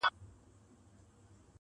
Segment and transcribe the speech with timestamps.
[0.03, 0.15] خــو ســــمـدم